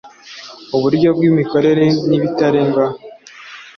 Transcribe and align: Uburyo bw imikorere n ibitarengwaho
Uburyo 0.75 1.09
bw 1.17 1.21
imikorere 1.29 1.85
n 2.07 2.11
ibitarengwaho 2.17 2.97